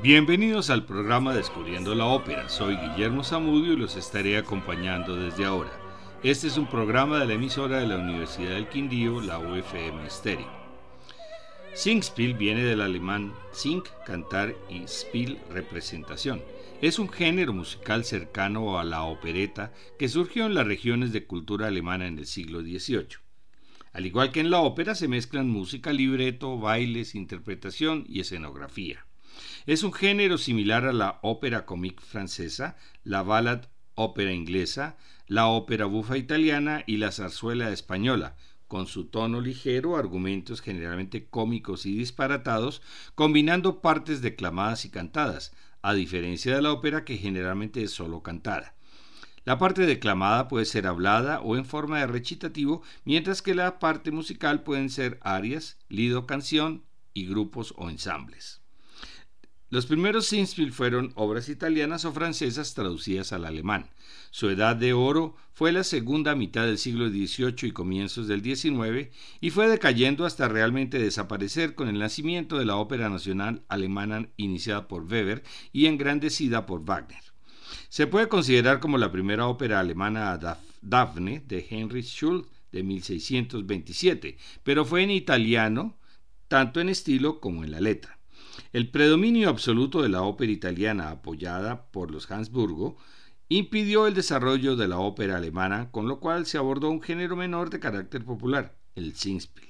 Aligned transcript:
Bienvenidos 0.00 0.70
al 0.70 0.86
programa 0.86 1.34
Descubriendo 1.34 1.92
la 1.92 2.04
Ópera. 2.04 2.48
Soy 2.48 2.76
Guillermo 2.76 3.24
Zamudio 3.24 3.72
y 3.72 3.76
los 3.76 3.96
estaré 3.96 4.38
acompañando 4.38 5.16
desde 5.16 5.44
ahora. 5.44 5.72
Este 6.22 6.46
es 6.46 6.56
un 6.56 6.68
programa 6.68 7.18
de 7.18 7.26
la 7.26 7.32
emisora 7.32 7.80
de 7.80 7.88
la 7.88 7.96
Universidad 7.96 8.50
del 8.50 8.68
Quindío, 8.68 9.20
la 9.20 9.40
UFM 9.40 10.08
Stereo. 10.08 10.48
Singspiel 11.74 12.34
viene 12.34 12.62
del 12.62 12.80
alemán 12.80 13.34
sing, 13.50 13.82
cantar 14.06 14.54
y 14.70 14.86
spiel, 14.86 15.40
representación. 15.50 16.42
Es 16.80 17.00
un 17.00 17.08
género 17.08 17.52
musical 17.52 18.04
cercano 18.04 18.78
a 18.78 18.84
la 18.84 19.02
opereta 19.02 19.72
que 19.98 20.08
surgió 20.08 20.46
en 20.46 20.54
las 20.54 20.68
regiones 20.68 21.12
de 21.12 21.26
cultura 21.26 21.66
alemana 21.66 22.06
en 22.06 22.18
el 22.18 22.26
siglo 22.26 22.60
XVIII. 22.60 23.18
Al 23.92 24.06
igual 24.06 24.30
que 24.30 24.38
en 24.38 24.50
la 24.50 24.60
ópera 24.60 24.94
se 24.94 25.08
mezclan 25.08 25.50
música, 25.50 25.92
libreto, 25.92 26.56
bailes, 26.56 27.16
interpretación 27.16 28.04
y 28.06 28.20
escenografía. 28.20 29.07
Es 29.66 29.82
un 29.82 29.92
género 29.92 30.38
similar 30.38 30.86
a 30.86 30.92
la 30.92 31.18
ópera 31.22 31.66
comique 31.66 32.02
francesa, 32.02 32.76
la 33.04 33.22
ballad 33.22 33.66
ópera 33.94 34.32
inglesa, 34.32 34.96
la 35.26 35.48
ópera 35.48 35.86
bufa 35.86 36.16
italiana 36.16 36.84
y 36.86 36.96
la 36.98 37.12
zarzuela 37.12 37.70
española, 37.70 38.36
con 38.68 38.86
su 38.86 39.06
tono 39.06 39.40
ligero, 39.40 39.96
argumentos 39.96 40.60
generalmente 40.60 41.26
cómicos 41.26 41.86
y 41.86 41.96
disparatados, 41.96 42.82
combinando 43.14 43.80
partes 43.80 44.20
declamadas 44.20 44.84
y 44.84 44.90
cantadas, 44.90 45.52
a 45.82 45.94
diferencia 45.94 46.54
de 46.54 46.62
la 46.62 46.72
ópera 46.72 47.04
que 47.04 47.16
generalmente 47.16 47.82
es 47.82 47.90
solo 47.90 48.22
cantada. 48.22 48.74
La 49.44 49.58
parte 49.58 49.86
declamada 49.86 50.46
puede 50.48 50.66
ser 50.66 50.86
hablada 50.86 51.40
o 51.40 51.56
en 51.56 51.64
forma 51.64 52.00
de 52.00 52.06
recitativo, 52.06 52.82
mientras 53.04 53.40
que 53.40 53.54
la 53.54 53.78
parte 53.78 54.10
musical 54.10 54.62
pueden 54.62 54.90
ser 54.90 55.18
arias, 55.22 55.78
lido 55.88 56.26
canción 56.26 56.84
y 57.14 57.26
grupos 57.26 57.72
o 57.76 57.88
ensambles. 57.88 58.60
Los 59.70 59.84
primeros 59.84 60.24
Singspiel 60.24 60.72
fueron 60.72 61.12
obras 61.14 61.50
italianas 61.50 62.06
o 62.06 62.12
francesas 62.12 62.72
traducidas 62.72 63.34
al 63.34 63.44
alemán. 63.44 63.90
Su 64.30 64.48
edad 64.48 64.76
de 64.76 64.94
oro 64.94 65.36
fue 65.52 65.72
la 65.72 65.84
segunda 65.84 66.34
mitad 66.34 66.64
del 66.64 66.78
siglo 66.78 67.10
XVIII 67.10 67.68
y 67.68 67.72
comienzos 67.72 68.28
del 68.28 68.42
XIX 68.42 69.10
y 69.42 69.50
fue 69.50 69.68
decayendo 69.68 70.24
hasta 70.24 70.48
realmente 70.48 70.98
desaparecer 70.98 71.74
con 71.74 71.88
el 71.88 71.98
nacimiento 71.98 72.58
de 72.58 72.64
la 72.64 72.76
ópera 72.76 73.10
nacional 73.10 73.62
alemana 73.68 74.30
iniciada 74.38 74.88
por 74.88 75.02
Weber 75.02 75.42
y 75.70 75.84
engrandecida 75.84 76.64
por 76.64 76.82
Wagner. 76.86 77.22
Se 77.90 78.06
puede 78.06 78.28
considerar 78.28 78.80
como 78.80 78.96
la 78.96 79.12
primera 79.12 79.48
ópera 79.48 79.80
alemana 79.80 80.38
Daphne 80.80 81.42
de 81.46 81.66
Heinrich 81.68 82.06
Schulz 82.06 82.46
de 82.72 82.82
1627, 82.82 84.38
pero 84.62 84.86
fue 84.86 85.02
en 85.02 85.10
italiano, 85.10 85.98
tanto 86.48 86.80
en 86.80 86.88
estilo 86.88 87.38
como 87.38 87.64
en 87.64 87.72
la 87.72 87.80
letra. 87.80 88.17
El 88.70 88.90
predominio 88.90 89.48
absoluto 89.48 90.02
de 90.02 90.10
la 90.10 90.22
ópera 90.22 90.52
italiana 90.52 91.10
apoyada 91.10 91.86
por 91.90 92.10
los 92.10 92.30
Habsburgo 92.30 92.98
impidió 93.48 94.06
el 94.06 94.12
desarrollo 94.12 94.76
de 94.76 94.88
la 94.88 94.98
ópera 94.98 95.38
alemana, 95.38 95.90
con 95.90 96.06
lo 96.06 96.20
cual 96.20 96.44
se 96.44 96.58
abordó 96.58 96.90
un 96.90 97.00
género 97.00 97.34
menor 97.34 97.70
de 97.70 97.80
carácter 97.80 98.26
popular, 98.26 98.76
el 98.94 99.14
Singspiel. 99.14 99.68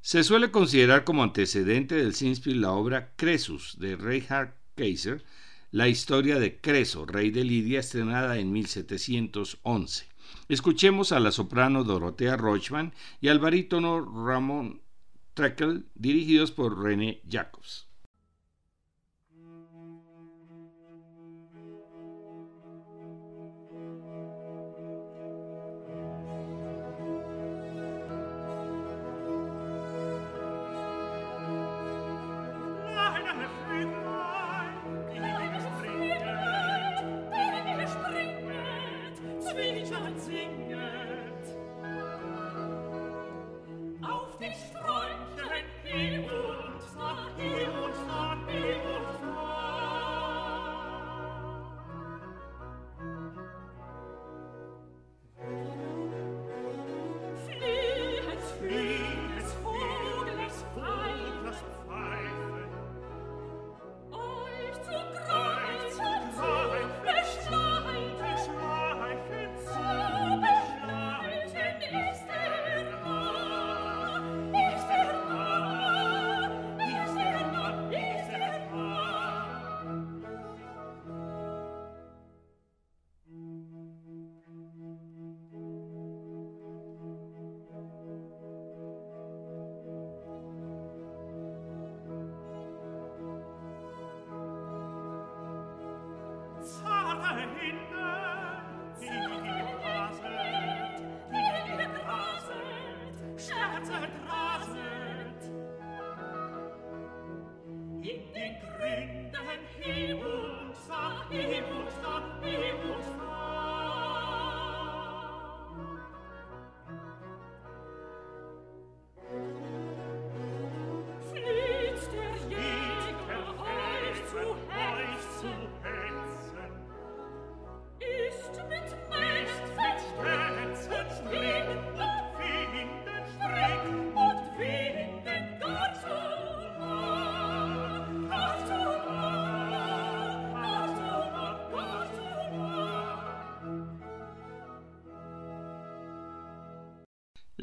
Se 0.00 0.22
suele 0.22 0.52
considerar 0.52 1.02
como 1.02 1.24
antecedente 1.24 1.96
del 1.96 2.14
Singspiel 2.14 2.60
la 2.60 2.70
obra 2.70 3.12
Cresus 3.16 3.76
de 3.80 3.96
Reinhard 3.96 4.54
Kaiser, 4.76 5.24
la 5.72 5.88
historia 5.88 6.38
de 6.38 6.60
Creso, 6.60 7.06
rey 7.06 7.30
de 7.30 7.42
Lidia, 7.42 7.80
estrenada 7.80 8.38
en 8.38 8.52
1711. 8.52 10.06
Escuchemos 10.48 11.10
a 11.10 11.18
la 11.18 11.32
soprano 11.32 11.82
Dorotea 11.82 12.36
Rochman 12.36 12.92
y 13.20 13.28
al 13.28 13.40
barítono 13.40 14.00
Ramón 14.00 14.80
Treckel, 15.34 15.86
dirigidos 15.96 16.52
por 16.52 16.80
René 16.80 17.20
Jacobs. 17.28 17.85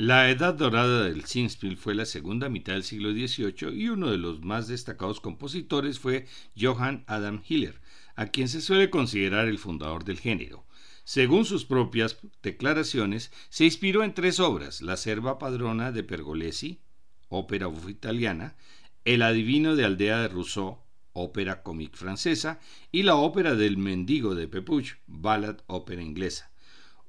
La 0.05 0.29
edad 0.29 0.53
dorada 0.53 1.05
del 1.05 1.23
Singspiel 1.23 1.77
fue 1.77 1.95
la 1.95 2.03
segunda 2.03 2.49
mitad 2.49 2.73
del 2.73 2.83
siglo 2.83 3.13
XVIII 3.13 3.73
y 3.73 3.87
uno 3.87 4.11
de 4.11 4.17
los 4.17 4.41
más 4.41 4.67
destacados 4.67 5.21
compositores 5.21 5.97
fue 5.97 6.27
Johann 6.59 7.05
Adam 7.07 7.41
Hiller, 7.47 7.79
a 8.17 8.25
quien 8.25 8.49
se 8.49 8.59
suele 8.59 8.89
considerar 8.89 9.47
el 9.47 9.59
fundador 9.59 10.03
del 10.03 10.19
género. 10.19 10.65
Según 11.05 11.45
sus 11.45 11.63
propias 11.63 12.17
declaraciones, 12.41 13.31
se 13.47 13.63
inspiró 13.63 14.03
en 14.03 14.13
tres 14.13 14.41
obras: 14.41 14.81
La 14.81 14.97
Serva 14.97 15.39
Padrona 15.39 15.93
de 15.93 16.03
Pergolesi, 16.03 16.81
ópera 17.29 17.71
italiana, 17.87 18.57
El 19.05 19.21
Adivino 19.21 19.77
de 19.77 19.85
Aldea 19.85 20.19
de 20.19 20.27
Rousseau, 20.27 20.79
ópera 21.13 21.63
cómic 21.63 21.95
francesa, 21.95 22.59
y 22.91 23.03
la 23.03 23.15
ópera 23.15 23.55
del 23.55 23.77
Mendigo 23.77 24.35
de 24.35 24.49
Pepuch, 24.49 24.95
ballad 25.07 25.61
ópera 25.67 26.01
inglesa. 26.01 26.52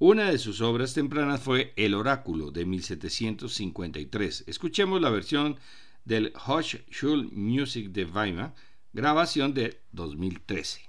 Una 0.01 0.29
de 0.29 0.39
sus 0.39 0.61
obras 0.61 0.93
tempranas 0.93 1.41
fue 1.41 1.73
El 1.77 1.95
Oráculo 1.95 2.51
de 2.51 2.67
1753. 2.67 4.45
Escuchemos 4.49 5.01
la 5.01 5.09
versión 5.09 5.57
del 6.05 6.33
Hochschul 6.47 7.31
Music 7.31 7.91
de 7.91 8.05
Weimar, 8.05 8.55
grabación 8.93 9.55
de 9.55 9.81
2013. 9.93 10.81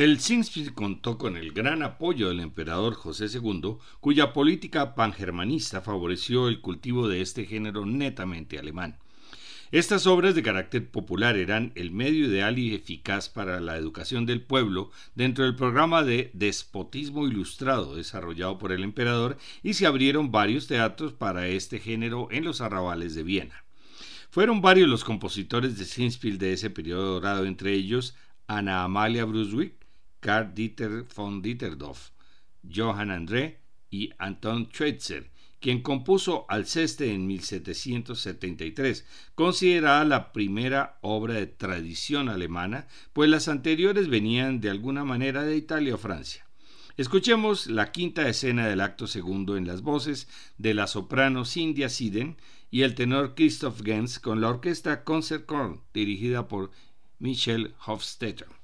El 0.00 0.18
Singspiel 0.18 0.72
contó 0.72 1.18
con 1.18 1.36
el 1.36 1.52
gran 1.52 1.82
apoyo 1.82 2.28
del 2.30 2.40
emperador 2.40 2.94
José 2.94 3.26
II, 3.26 3.74
cuya 4.00 4.32
política 4.32 4.94
pangermanista 4.94 5.82
favoreció 5.82 6.48
el 6.48 6.62
cultivo 6.62 7.06
de 7.06 7.20
este 7.20 7.44
género 7.44 7.84
netamente 7.84 8.58
alemán. 8.58 8.96
Estas 9.72 10.06
obras 10.06 10.34
de 10.34 10.42
carácter 10.42 10.90
popular 10.90 11.36
eran 11.36 11.72
el 11.74 11.90
medio 11.90 12.24
ideal 12.24 12.58
y 12.58 12.74
eficaz 12.74 13.28
para 13.28 13.60
la 13.60 13.76
educación 13.76 14.24
del 14.24 14.40
pueblo 14.40 14.90
dentro 15.14 15.44
del 15.44 15.54
programa 15.54 16.02
de 16.02 16.30
despotismo 16.32 17.26
ilustrado 17.26 17.94
desarrollado 17.94 18.56
por 18.56 18.72
el 18.72 18.84
emperador 18.84 19.36
y 19.62 19.74
se 19.74 19.84
abrieron 19.84 20.32
varios 20.32 20.66
teatros 20.66 21.12
para 21.12 21.46
este 21.48 21.78
género 21.78 22.28
en 22.30 22.44
los 22.44 22.62
arrabales 22.62 23.14
de 23.14 23.22
Viena. 23.22 23.66
Fueron 24.30 24.62
varios 24.62 24.88
los 24.88 25.04
compositores 25.04 25.76
de 25.76 25.84
Singspiel 25.84 26.38
de 26.38 26.54
ese 26.54 26.70
periodo 26.70 27.20
dorado, 27.20 27.44
entre 27.44 27.74
ellos 27.74 28.14
Ana 28.46 28.84
Amalia 28.84 29.26
Brunswick, 29.26 29.79
Karl 30.20 30.54
Dieter 30.54 31.06
von 31.16 31.42
Dieterdorf, 31.42 32.10
Johann 32.62 33.10
André 33.10 33.60
y 33.90 34.10
Anton 34.18 34.68
Schweitzer, 34.70 35.30
quien 35.60 35.82
compuso 35.82 36.46
Alceste 36.48 37.12
en 37.12 37.26
1773, 37.26 39.06
considerada 39.34 40.04
la 40.04 40.32
primera 40.32 40.98
obra 41.02 41.34
de 41.34 41.46
tradición 41.46 42.28
alemana, 42.28 42.86
pues 43.12 43.28
las 43.28 43.48
anteriores 43.48 44.08
venían 44.08 44.60
de 44.60 44.70
alguna 44.70 45.04
manera 45.04 45.42
de 45.42 45.56
Italia 45.56 45.94
o 45.94 45.98
Francia. 45.98 46.46
Escuchemos 46.96 47.66
la 47.66 47.92
quinta 47.92 48.28
escena 48.28 48.66
del 48.66 48.80
acto 48.80 49.06
segundo 49.06 49.56
en 49.56 49.66
las 49.66 49.82
voces 49.82 50.28
de 50.58 50.74
la 50.74 50.86
soprano 50.86 51.44
Cynthia 51.44 51.88
Siden 51.88 52.36
y 52.70 52.82
el 52.82 52.94
tenor 52.94 53.34
Christoph 53.34 53.82
Gens 53.82 54.18
con 54.18 54.40
la 54.40 54.48
orquesta 54.48 55.04
Concertkorn 55.04 55.80
dirigida 55.94 56.46
por 56.46 56.70
Michel 57.18 57.74
Hofstetter. 57.86 58.59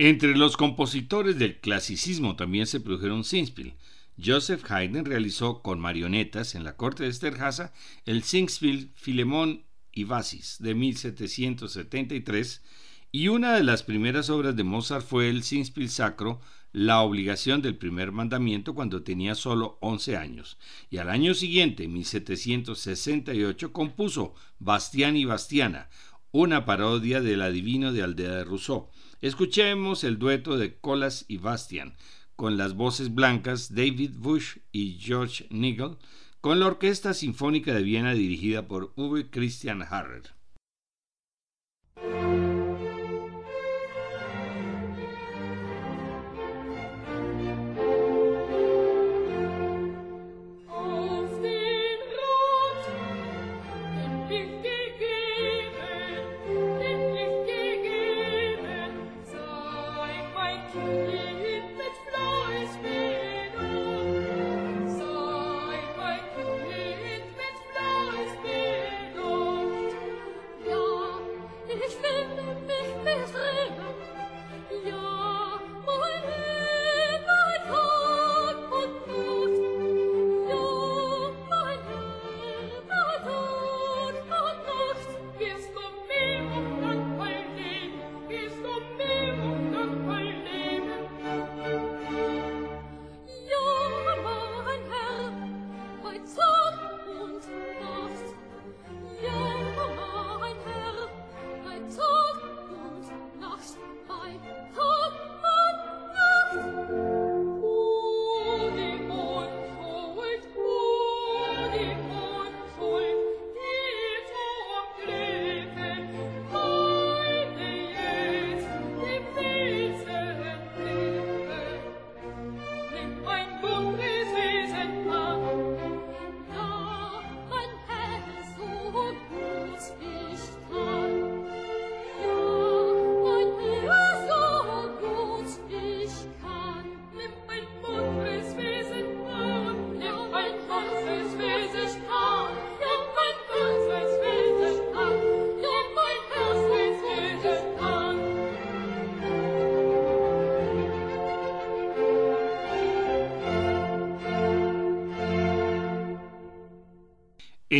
Entre 0.00 0.36
los 0.36 0.56
compositores 0.56 1.40
del 1.40 1.58
clasicismo 1.58 2.36
también 2.36 2.68
se 2.68 2.78
produjeron 2.78 3.24
Singspiel. 3.24 3.74
Joseph 4.16 4.64
Haydn 4.70 5.04
realizó 5.04 5.60
con 5.60 5.80
marionetas 5.80 6.54
en 6.54 6.62
la 6.62 6.76
corte 6.76 7.02
de 7.02 7.10
Esterhazy 7.10 7.64
el 8.06 8.22
Singspiel 8.22 8.92
Filemón 8.94 9.64
y 9.90 10.04
Basis 10.04 10.58
de 10.60 10.76
1773 10.76 12.62
y 13.10 13.26
una 13.26 13.54
de 13.54 13.64
las 13.64 13.82
primeras 13.82 14.30
obras 14.30 14.54
de 14.54 14.62
Mozart 14.62 15.04
fue 15.04 15.28
el 15.28 15.42
Singspiel 15.42 15.90
Sacro 15.90 16.40
la 16.70 17.00
obligación 17.00 17.60
del 17.60 17.76
primer 17.76 18.12
mandamiento 18.12 18.76
cuando 18.76 19.02
tenía 19.02 19.34
solo 19.34 19.78
11 19.80 20.16
años, 20.16 20.58
y 20.90 20.98
al 20.98 21.08
año 21.08 21.34
siguiente, 21.34 21.88
1768, 21.88 23.72
compuso 23.72 24.34
Bastián 24.58 25.16
y 25.16 25.24
Bastiana, 25.24 25.88
una 26.30 26.66
parodia 26.66 27.20
del 27.22 27.40
adivino 27.40 27.92
de 27.92 28.02
Aldea 28.02 28.32
de 28.32 28.44
Rousseau. 28.44 28.90
Escuchemos 29.20 30.04
el 30.04 30.20
dueto 30.20 30.56
de 30.58 30.76
Colas 30.76 31.24
y 31.26 31.38
Bastian, 31.38 31.96
con 32.36 32.56
las 32.56 32.74
voces 32.74 33.12
blancas 33.12 33.74
David 33.74 34.12
Bush 34.16 34.58
y 34.70 34.96
George 35.00 35.48
Nigel, 35.50 35.96
con 36.40 36.60
la 36.60 36.68
Orquesta 36.68 37.12
Sinfónica 37.14 37.74
de 37.74 37.82
Viena 37.82 38.14
dirigida 38.14 38.68
por 38.68 38.92
Uwe 38.94 39.28
Christian 39.28 39.82
Harrer. 39.82 40.37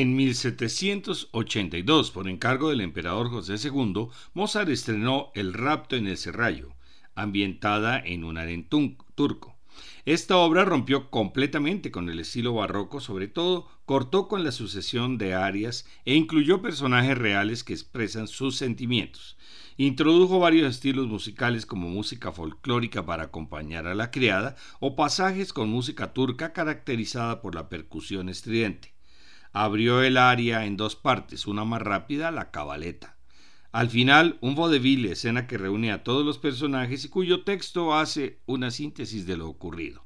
En 0.01 0.15
1782, 0.15 2.13
por 2.13 2.29
encargo 2.29 2.71
del 2.71 2.83
emperador 2.83 3.31
José 3.31 3.57
II, 3.61 4.07
Mozart 4.33 4.69
estrenó 4.69 5.33
El 5.35 5.53
rapto 5.53 5.97
en 5.97 6.07
el 6.07 6.17
Serrallo, 6.17 6.77
ambientada 7.17 7.99
en 7.99 8.23
un 8.23 8.39
harén 8.39 8.69
turco. 8.69 9.59
Esta 10.05 10.37
obra 10.37 10.65
rompió 10.65 11.11
completamente 11.11 11.91
con 11.91 12.09
el 12.11 12.21
estilo 12.21 12.55
barroco, 12.55 13.01
sobre 13.01 13.27
todo 13.27 13.67
cortó 13.87 14.29
con 14.29 14.45
la 14.45 14.53
sucesión 14.53 15.19
de 15.19 15.35
arias 15.35 15.85
e 16.05 16.15
incluyó 16.15 16.63
personajes 16.63 17.19
reales 17.19 17.65
que 17.65 17.73
expresan 17.73 18.29
sus 18.29 18.57
sentimientos. 18.57 19.37
Introdujo 19.79 20.39
varios 20.39 20.77
estilos 20.77 21.09
musicales 21.09 21.67
como 21.67 21.89
música 21.89 22.31
folclórica 22.31 23.05
para 23.05 23.25
acompañar 23.25 23.89
a 23.89 23.97
la 23.97 24.13
criada 24.13 24.55
o 24.79 24.95
pasajes 24.95 25.53
con 25.53 25.69
música 25.69 26.13
turca 26.13 26.53
caracterizada 26.53 27.43
por 27.43 27.57
la 27.57 27.69
percusión 27.69 28.29
estridente 28.29 28.97
abrió 29.53 30.03
el 30.03 30.17
aria 30.17 30.65
en 30.65 30.77
dos 30.77 30.97
partes, 30.97 31.47
una 31.47 31.65
más 31.65 31.83
rápida, 31.83 32.31
la 32.31 32.51
cabaleta. 32.51 33.17
Al 33.73 33.91
final, 33.91 34.39
un 34.41 34.55
vodevil, 34.55 35.05
escena 35.07 35.47
que 35.47 35.59
reúne 35.59 35.93
a 35.93 36.03
todos 36.03 36.25
los 36.25 36.39
personajes 36.39 37.05
y 37.05 37.09
cuyo 37.09 37.45
texto 37.45 37.95
hace 37.95 38.41
una 38.47 38.71
síntesis 38.71 39.27
de 39.27 39.37
lo 39.37 39.49
ocurrido. 39.49 40.05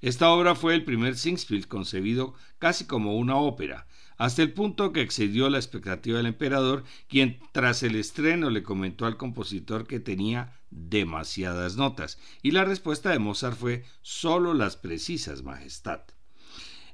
Esta 0.00 0.30
obra 0.30 0.54
fue 0.54 0.74
el 0.74 0.84
primer 0.84 1.16
Singspiel 1.16 1.68
concebido 1.68 2.34
casi 2.58 2.86
como 2.86 3.16
una 3.16 3.36
ópera, 3.36 3.86
hasta 4.18 4.42
el 4.42 4.52
punto 4.52 4.92
que 4.92 5.02
excedió 5.02 5.50
la 5.50 5.58
expectativa 5.58 6.16
del 6.16 6.26
emperador, 6.26 6.84
quien 7.08 7.38
tras 7.52 7.82
el 7.82 7.96
estreno 7.96 8.50
le 8.50 8.62
comentó 8.62 9.06
al 9.06 9.16
compositor 9.16 9.86
que 9.86 10.00
tenía 10.00 10.58
demasiadas 10.70 11.76
notas, 11.76 12.18
y 12.42 12.52
la 12.52 12.64
respuesta 12.64 13.10
de 13.10 13.18
Mozart 13.18 13.58
fue 13.58 13.84
solo 14.00 14.54
las 14.54 14.76
precisas, 14.76 15.42
Majestad. 15.42 16.00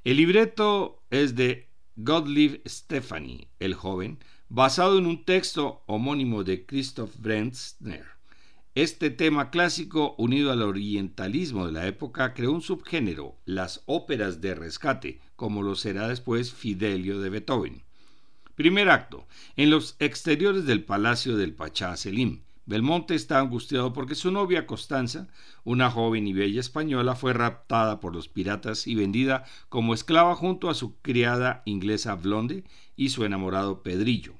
El 0.05 0.17
libreto 0.17 1.05
es 1.11 1.37
de 1.37 1.72
Gottlieb 1.97 2.63
Stephanie, 2.67 3.49
el 3.59 3.75
joven, 3.75 4.19
basado 4.49 4.99
en 4.99 5.05
un 5.05 5.27
texto 5.27 5.83
homónimo 5.87 6.43
de 6.43 6.65
Christoph 6.65 7.17
Brenzner. 7.19 8.07
Este 8.75 9.11
tema 9.11 9.51
clásico, 9.51 10.15
unido 10.17 10.51
al 10.51 10.63
orientalismo 10.63 11.67
de 11.67 11.73
la 11.73 11.87
época, 11.87 12.33
creó 12.33 12.53
un 12.53 12.63
subgénero, 12.63 13.37
las 13.45 13.83
óperas 13.85 14.41
de 14.41 14.55
rescate, 14.55 15.21
como 15.37 15.63
lo 15.63 15.75
será 15.75 16.09
después 16.09 16.55
Fidelio 16.55 17.21
de 17.21 17.29
Beethoven. 17.29 17.83
Primer 18.55 18.89
acto. 18.89 19.27
En 19.57 19.69
los 19.69 19.97
exteriores 19.99 20.65
del 20.65 20.85
palacio 20.85 21.37
del 21.37 21.55
Pachá 21.55 21.95
Selim, 21.99 22.41
Belmonte 22.65 23.17
está 23.17 23.41
angustiado 23.41 23.93
porque 23.93 24.15
su 24.15 24.31
novia 24.31 24.67
Constanza, 24.67 25.29
una 25.65 25.91
joven 25.91 26.29
y 26.29 26.33
bella 26.33 26.61
española, 26.61 27.17
fue 27.17 27.33
raptada 27.33 27.99
por 27.99 28.15
los 28.15 28.29
piratas 28.29 28.87
y 28.87 28.95
vendida 28.95 29.45
como 29.69 29.95
esclava 29.95 30.37
junto 30.37 30.71
a 30.71 30.75
su 30.75 31.01
criada 31.01 31.63
inglesa 31.65 32.15
Blonde 32.15 32.65
y 32.97 33.09
su 33.09 33.25
enamorado 33.25 33.83
Pedrillo. 33.83 34.35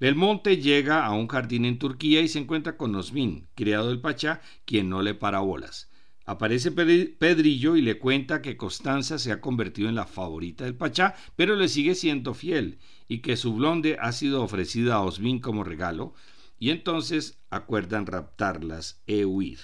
Belmonte 0.00 0.58
llega 0.58 1.04
a 1.04 1.12
un 1.12 1.28
jardín 1.28 1.64
en 1.64 1.78
Turquía 1.78 2.20
y 2.20 2.28
se 2.28 2.38
encuentra 2.38 2.76
con 2.76 2.94
Osmin, 2.94 3.48
criado 3.54 3.88
del 3.88 4.00
Pachá, 4.00 4.40
quien 4.64 4.88
no 4.88 5.02
le 5.02 5.14
para 5.14 5.40
bolas. 5.40 5.90
Aparece 6.24 6.70
Pedrillo 6.70 7.74
y 7.74 7.82
le 7.82 7.98
cuenta 7.98 8.40
que 8.40 8.56
Constanza 8.56 9.18
se 9.18 9.32
ha 9.32 9.40
convertido 9.40 9.88
en 9.88 9.94
la 9.94 10.06
favorita 10.06 10.64
del 10.64 10.74
Pachá, 10.74 11.16
pero 11.36 11.56
le 11.56 11.68
sigue 11.68 11.94
siendo 11.94 12.32
fiel 12.32 12.78
y 13.08 13.18
que 13.18 13.36
su 13.36 13.54
blonde 13.54 13.96
ha 14.00 14.12
sido 14.12 14.42
ofrecida 14.42 14.94
a 14.94 15.00
Osmin 15.00 15.40
como 15.40 15.64
regalo, 15.64 16.14
y 16.58 16.70
entonces 16.70 17.38
acuerdan 17.50 18.06
raptarlas 18.06 19.02
e 19.06 19.24
huir. 19.24 19.58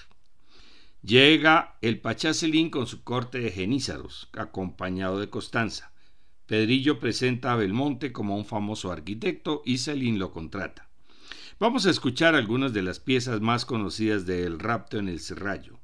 Llega 1.01 1.77
el 1.81 1.99
Pachacelín 1.99 2.69
con 2.69 2.87
su 2.87 3.03
corte 3.03 3.39
de 3.39 3.51
genízaros, 3.51 4.29
acompañado 4.33 5.19
de 5.19 5.29
Constanza. 5.29 5.91
Pedrillo 6.47 6.99
presenta 6.99 7.53
a 7.53 7.55
Belmonte 7.55 8.11
como 8.11 8.35
un 8.35 8.45
famoso 8.45 8.91
arquitecto 8.91 9.61
y 9.65 9.77
Celín 9.77 10.17
lo 10.17 10.31
contrata. 10.31 10.89
Vamos 11.59 11.85
a 11.85 11.89
escuchar 11.89 12.35
algunas 12.35 12.73
de 12.73 12.81
las 12.81 12.99
piezas 12.99 13.39
más 13.39 13.65
conocidas 13.65 14.25
de 14.25 14.45
El 14.45 14.59
rapto 14.59 14.97
en 14.97 15.07
el 15.07 15.19
Serrallo. 15.19 15.79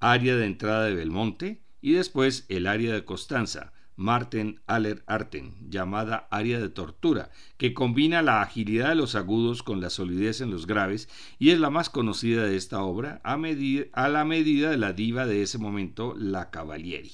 Área 0.00 0.36
de 0.36 0.46
entrada 0.46 0.84
de 0.84 0.94
Belmonte 0.94 1.60
y 1.80 1.92
después 1.92 2.46
el 2.48 2.66
área 2.66 2.94
de 2.94 3.04
Constanza, 3.04 3.72
Martin 3.96 4.60
Aller 4.66 5.02
Arten, 5.06 5.54
llamada 5.70 6.28
Área 6.30 6.60
de 6.60 6.68
Tortura, 6.68 7.30
que 7.56 7.72
combina 7.72 8.20
la 8.20 8.42
agilidad 8.42 8.90
de 8.90 8.94
los 8.94 9.14
agudos 9.14 9.62
con 9.62 9.80
la 9.80 9.88
solidez 9.88 10.42
en 10.42 10.50
los 10.50 10.66
graves 10.66 11.08
y 11.38 11.50
es 11.50 11.58
la 11.58 11.70
más 11.70 11.88
conocida 11.88 12.44
de 12.44 12.56
esta 12.56 12.82
obra 12.82 13.22
a, 13.24 14.08
la 14.08 14.24
medida 14.24 14.70
de 14.70 14.76
la 14.76 14.92
diva 14.92 15.26
de 15.26 15.42
ese 15.42 15.56
momento, 15.56 16.14
la 16.14 16.50
Cavalieri. 16.50 17.12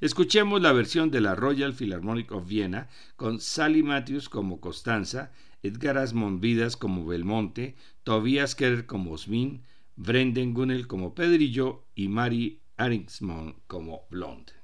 Escuchemos 0.00 0.62
la 0.62 0.72
versión 0.72 1.10
de 1.10 1.20
la 1.20 1.34
Royal 1.34 1.74
Philharmonic 1.74 2.32
of 2.32 2.48
Vienna 2.48 2.88
con 3.16 3.38
Sally 3.38 3.82
Matthews 3.82 4.30
como 4.30 4.60
Constanza, 4.60 5.30
Edgar 5.62 5.98
Asmond 5.98 6.40
Vidas 6.40 6.76
como 6.78 7.06
Belmonte, 7.06 7.76
Tobias 8.02 8.54
Kerr 8.54 8.86
como 8.86 9.12
Osmin, 9.12 9.62
Brendan 9.96 10.54
Gunnell 10.54 10.86
como 10.86 11.14
Pedrillo 11.14 11.84
y 11.94 12.08
Mary 12.08 12.60
Aringsmon 12.76 13.56
como 13.66 14.06
Blonde. 14.10 14.63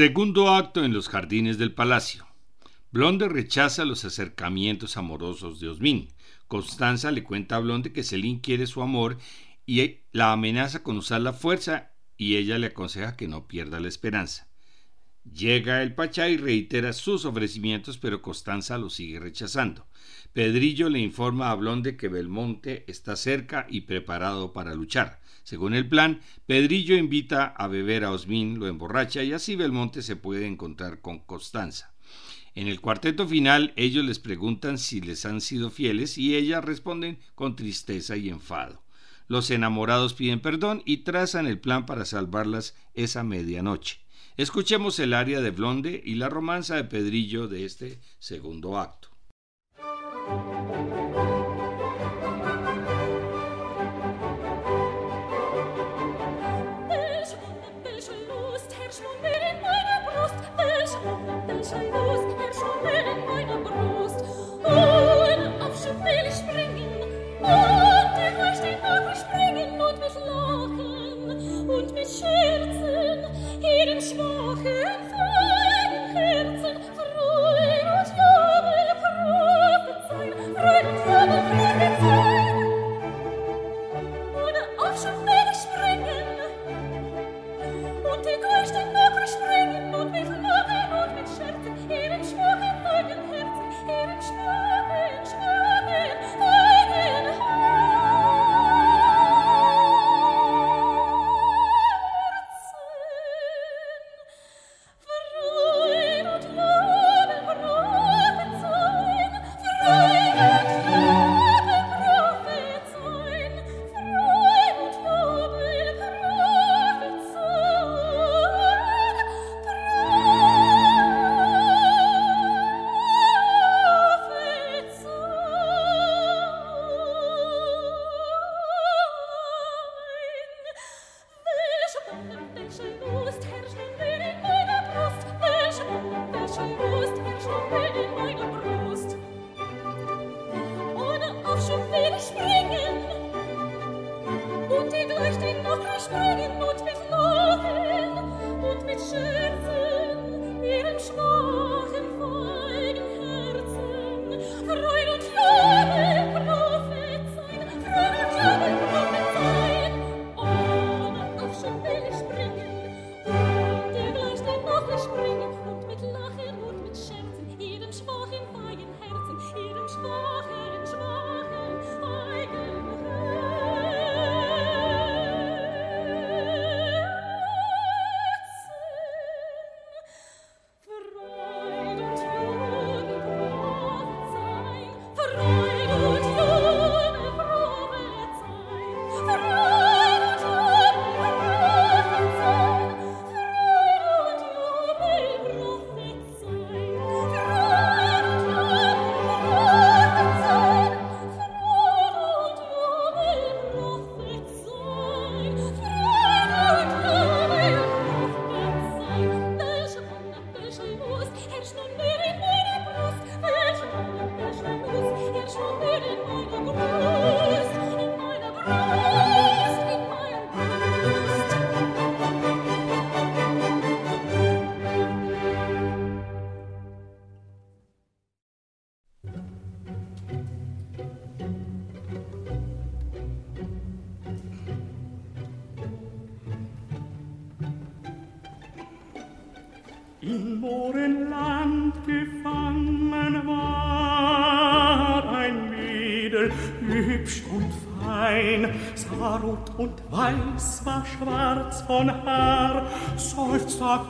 Segundo 0.00 0.48
acto 0.48 0.82
en 0.82 0.94
los 0.94 1.10
jardines 1.10 1.58
del 1.58 1.74
palacio. 1.74 2.26
Blonde 2.90 3.28
rechaza 3.28 3.84
los 3.84 4.06
acercamientos 4.06 4.96
amorosos 4.96 5.60
de 5.60 5.68
Osmin. 5.68 6.08
Constanza 6.48 7.10
le 7.10 7.22
cuenta 7.22 7.56
a 7.56 7.58
Blonde 7.58 7.92
que 7.92 8.02
Celine 8.02 8.40
quiere 8.40 8.66
su 8.66 8.80
amor 8.80 9.18
y 9.66 9.98
la 10.12 10.32
amenaza 10.32 10.82
con 10.82 10.96
usar 10.96 11.20
la 11.20 11.34
fuerza 11.34 11.90
y 12.16 12.36
ella 12.36 12.58
le 12.58 12.68
aconseja 12.68 13.14
que 13.14 13.28
no 13.28 13.46
pierda 13.46 13.78
la 13.78 13.88
esperanza. 13.88 14.48
Llega 15.30 15.82
el 15.82 15.94
Pachá 15.94 16.30
y 16.30 16.38
reitera 16.38 16.94
sus 16.94 17.26
ofrecimientos, 17.26 17.98
pero 17.98 18.22
Constanza 18.22 18.78
lo 18.78 18.88
sigue 18.88 19.20
rechazando. 19.20 19.86
Pedrillo 20.32 20.88
le 20.88 21.00
informa 21.00 21.50
a 21.50 21.54
Blonde 21.56 21.98
que 21.98 22.08
Belmonte 22.08 22.86
está 22.88 23.16
cerca 23.16 23.66
y 23.68 23.82
preparado 23.82 24.54
para 24.54 24.74
luchar. 24.74 25.19
Según 25.50 25.74
el 25.74 25.88
plan, 25.88 26.20
Pedrillo 26.46 26.94
invita 26.96 27.46
a 27.46 27.66
beber 27.66 28.04
a 28.04 28.12
Osmin, 28.12 28.60
lo 28.60 28.68
emborracha 28.68 29.24
y 29.24 29.32
así 29.32 29.56
Belmonte 29.56 30.00
se 30.00 30.14
puede 30.14 30.46
encontrar 30.46 31.00
con 31.00 31.18
Constanza. 31.18 31.92
En 32.54 32.68
el 32.68 32.80
cuarteto 32.80 33.26
final 33.26 33.72
ellos 33.74 34.04
les 34.04 34.20
preguntan 34.20 34.78
si 34.78 35.00
les 35.00 35.26
han 35.26 35.40
sido 35.40 35.70
fieles 35.70 36.18
y 36.18 36.36
ellas 36.36 36.64
responden 36.64 37.18
con 37.34 37.56
tristeza 37.56 38.16
y 38.16 38.28
enfado. 38.28 38.84
Los 39.26 39.50
enamorados 39.50 40.14
piden 40.14 40.38
perdón 40.38 40.84
y 40.86 40.98
trazan 40.98 41.48
el 41.48 41.58
plan 41.58 41.84
para 41.84 42.04
salvarlas 42.04 42.76
esa 42.94 43.24
medianoche. 43.24 43.98
Escuchemos 44.36 45.00
el 45.00 45.14
aria 45.14 45.40
de 45.40 45.50
Blonde 45.50 46.00
y 46.04 46.14
la 46.14 46.28
romanza 46.28 46.76
de 46.76 46.84
Pedrillo 46.84 47.48
de 47.48 47.64
este 47.64 47.98
segundo 48.20 48.78
acto. 48.78 49.08
Von 72.18 72.39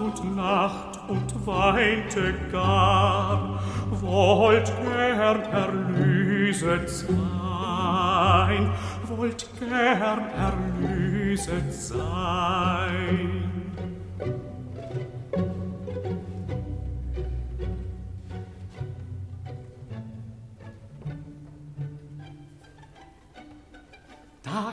und 0.00 0.34
Nacht 0.36 0.98
und 1.08 1.46
weinte 1.46 2.34
gar, 2.50 3.62
wollt 4.00 4.72
gern 4.82 5.42
erlöset 5.52 6.88
sein, 6.88 8.72
wollt 9.06 9.46
gern 9.58 10.30
erlöset 10.30 11.72
sein. 11.72 13.50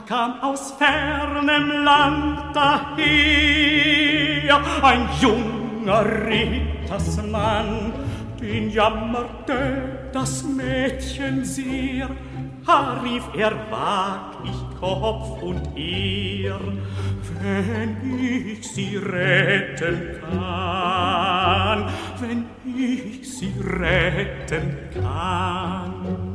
Kam 0.08 0.40
aus 0.40 0.72
fernem 0.78 1.84
Land 1.84 2.56
daher 2.56 2.96
ein 4.82 5.06
junger 5.20 6.02
Rittersmann, 6.26 7.92
den 8.40 8.70
jammerte 8.70 10.08
das 10.14 10.44
Mädchen 10.44 11.44
sehr, 11.44 12.08
rief 13.04 13.24
er 13.36 13.52
wag 13.70 14.38
ich 14.44 14.80
Kopf 14.80 15.42
und 15.42 15.76
Ehr, 15.76 16.58
wenn 17.40 18.18
ich 18.18 18.66
sie 18.66 18.96
retten 18.96 20.20
kann, 20.22 21.84
wenn 22.18 22.46
ich 22.64 23.28
sie 23.30 23.52
retten 23.60 24.78
kann. 24.94 26.27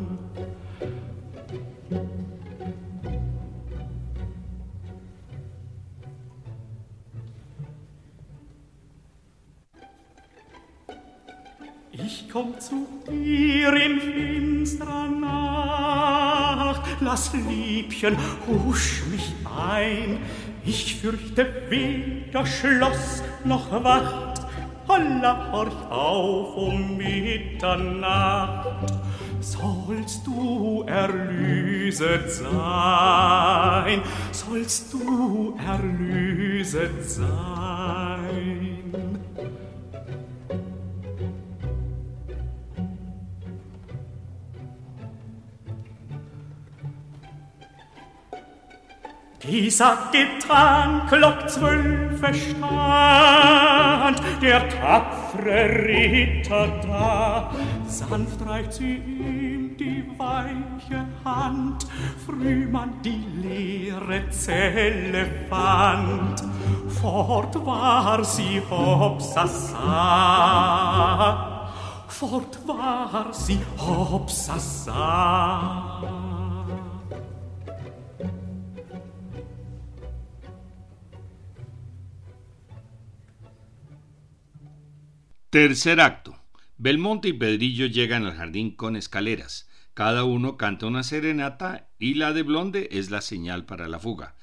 Komm 12.34 12.60
zu 12.60 12.88
dir 13.08 13.74
in 13.76 14.00
finsterer 14.00 15.08
Nacht, 15.08 16.82
lass 17.00 17.32
Liebchen, 17.34 18.18
husch 18.48 19.04
mich 19.12 19.36
ein. 19.46 20.18
Ich 20.66 20.96
fürchte 20.96 21.46
weder 21.70 22.44
Schloss 22.48 23.22
noch 23.44 23.72
Wacht, 23.84 24.42
Holla, 24.88 25.52
horch 25.52 25.92
auf 25.92 26.58
um 26.58 26.98
Mitternacht. 26.98 28.92
Sollst 29.40 30.26
du 30.26 30.86
erlöset 30.88 32.32
sein, 32.32 34.02
sollst 34.32 34.92
du 34.92 35.56
erlöset 35.68 37.04
sein. 37.08 38.73
Dieser 49.46 49.98
getan, 50.14 51.02
Glock 51.10 51.50
zwölfe 51.50 52.34
stand, 52.34 54.22
der 54.42 54.70
tapfere 54.70 55.86
Ritter 55.86 56.68
da. 56.82 57.52
Sanft 57.86 58.48
reicht 58.48 58.72
sie 58.74 58.96
ihm 58.96 59.76
die 59.78 60.06
weiche 60.18 61.06
Hand, 61.26 61.86
früh 62.26 62.68
man 62.68 63.02
die 63.04 63.22
leere 63.42 64.30
Zelle 64.30 65.26
fand. 65.50 66.42
Fort 67.02 67.66
war 67.66 68.24
sie 68.24 68.62
hopsasa, 68.70 69.74
fort 72.08 72.60
war 72.66 73.26
sie 73.34 73.60
hopsasa. 73.78 74.94
Tercer 85.54 86.02
acto. 86.02 86.36
Belmonte 86.80 87.28
y 87.28 87.34
Pedrillo 87.34 87.86
llegan 87.86 88.26
al 88.26 88.34
jardín 88.34 88.76
con 88.76 88.96
escaleras. 88.96 89.70
Cada 89.94 90.24
uno 90.24 90.58
canta 90.58 90.88
una 90.88 91.04
serenata 91.04 91.92
y 92.00 92.16
la 92.16 92.34
de 92.34 92.42
Blonde 92.42 92.90
es 92.92 93.12
la 93.12 93.22
señal 93.22 93.64
para 93.64 93.88
la 93.88 94.00
fuga. 94.00 94.36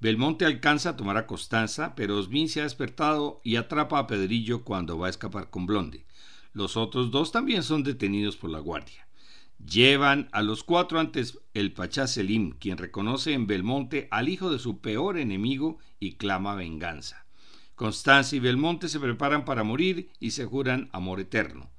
Belmonte 0.00 0.46
alcanza 0.46 0.88
a 0.88 0.96
tomar 0.96 1.18
a 1.18 1.26
Constanza, 1.26 1.94
pero 1.94 2.16
Osmin 2.16 2.48
se 2.48 2.60
ha 2.60 2.62
despertado 2.62 3.42
y 3.44 3.56
atrapa 3.56 3.98
a 3.98 4.06
Pedrillo 4.06 4.64
cuando 4.64 4.96
va 4.96 5.08
a 5.08 5.10
escapar 5.10 5.50
con 5.50 5.66
Blonde. 5.66 6.06
Los 6.54 6.78
otros 6.78 7.10
dos 7.10 7.32
también 7.32 7.62
son 7.62 7.82
detenidos 7.82 8.38
por 8.38 8.48
la 8.48 8.60
guardia. 8.60 9.06
Llevan 9.58 10.30
a 10.32 10.40
los 10.40 10.64
cuatro 10.64 10.98
antes 10.98 11.38
el 11.52 11.74
Pachá 11.74 12.06
Selim, 12.06 12.52
quien 12.52 12.78
reconoce 12.78 13.34
en 13.34 13.46
Belmonte 13.46 14.08
al 14.10 14.30
hijo 14.30 14.50
de 14.50 14.58
su 14.58 14.80
peor 14.80 15.18
enemigo 15.18 15.80
y 16.00 16.14
clama 16.14 16.54
venganza. 16.54 17.25
Constancia 17.76 18.36
y 18.36 18.40
Belmonte 18.40 18.88
se 18.88 18.98
preparan 18.98 19.44
para 19.44 19.62
morir 19.62 20.08
y 20.18 20.32
se 20.32 20.46
juran 20.46 20.88
amor 20.92 21.20
eterno. 21.20 21.70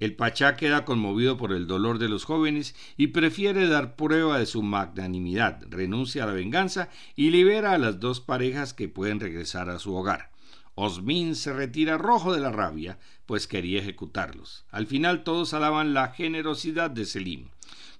El 0.00 0.16
Pachá 0.16 0.56
queda 0.56 0.84
conmovido 0.84 1.36
por 1.36 1.52
el 1.52 1.66
dolor 1.66 1.98
de 1.98 2.08
los 2.08 2.24
jóvenes 2.24 2.74
y 2.96 3.08
prefiere 3.08 3.68
dar 3.68 3.94
prueba 3.94 4.38
de 4.38 4.46
su 4.46 4.62
magnanimidad, 4.62 5.60
renuncia 5.68 6.24
a 6.24 6.26
la 6.26 6.32
venganza 6.32 6.88
y 7.14 7.30
libera 7.30 7.72
a 7.72 7.78
las 7.78 8.00
dos 8.00 8.20
parejas 8.20 8.72
que 8.72 8.88
pueden 8.88 9.20
regresar 9.20 9.68
a 9.68 9.78
su 9.78 9.94
hogar. 9.94 10.30
Osmin 10.76 11.34
se 11.34 11.52
retira 11.52 11.98
rojo 11.98 12.32
de 12.32 12.40
la 12.40 12.50
rabia, 12.50 12.98
pues 13.26 13.46
quería 13.46 13.80
ejecutarlos. 13.80 14.64
Al 14.70 14.86
final 14.86 15.24
todos 15.24 15.52
alaban 15.52 15.92
la 15.92 16.08
generosidad 16.12 16.90
de 16.90 17.04
Selim. 17.04 17.48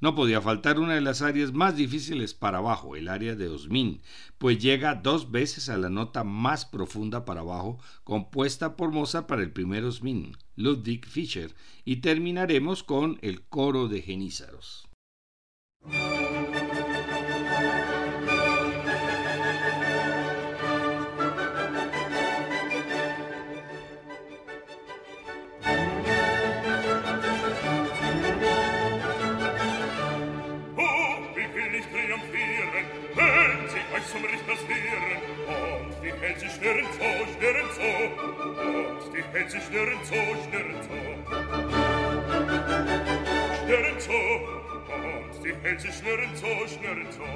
No 0.01 0.15
podía 0.15 0.41
faltar 0.41 0.79
una 0.79 0.95
de 0.95 1.01
las 1.01 1.23
áreas 1.23 1.53
más 1.53 1.77
difíciles 1.77 2.33
para 2.33 2.59
abajo, 2.59 2.95
el 2.95 3.09
área 3.09 3.35
de 3.35 3.49
Osmin, 3.49 4.01
pues 4.39 4.59
llega 4.59 4.95
dos 4.95 5.33
veces 5.33 5.69
a 5.69 5.77
la 5.77 5.91
nota 5.91 6.23
más 6.23 6.65
profunda 6.65 7.25
para 7.25 7.41
abajo, 7.41 7.81
compuesta 8.05 8.77
por 8.77 8.93
Mozart 8.93 9.27
para 9.27 9.43
el 9.43 9.51
primer 9.51 9.85
Osmin, 9.85 10.37
Ludwig 10.55 11.05
Fischer, 11.05 11.55
y 11.85 11.97
terminaremos 11.97 12.85
con 12.85 13.19
el 13.23 13.43
coro 13.43 13.89
de 13.89 14.03
genízaros. 14.03 14.89
zum 34.09 34.25
Richter 34.25 34.57
schweren, 34.57 35.21
und 35.49 35.93
die 36.03 36.13
hält 36.21 36.41
sich 36.41 36.53
schnirren 36.53 36.87
so, 36.97 37.09
schnirren 37.35 37.69
so, 37.77 37.91
und 38.65 39.15
die 39.15 39.23
hält 39.33 39.51
sich 39.51 39.65
schnirren 39.65 40.01
so, 40.05 40.15
schnirren 40.45 40.81
so. 40.87 40.97
Schnirren 43.59 43.99
so, 44.01 44.21
und 44.97 45.45
die 45.45 45.55
hält 45.63 45.81
sich 45.81 45.95
schnirren 45.95 46.35
so, 46.35 46.47
schnirren 46.67 47.11
so. 47.11 47.29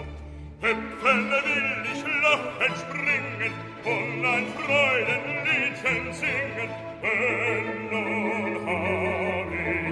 Hüpfen 0.63 1.31
will 1.31 1.87
ich 1.93 2.03
lachen, 2.23 2.75
springen 2.83 3.53
und 3.85 4.25
ein 4.25 4.47
Freudenliedchen 4.57 6.13
singen, 6.13 6.71
wenn 7.03 7.67
nun 7.91 8.53
hab 8.67 9.51
ich 9.53 9.92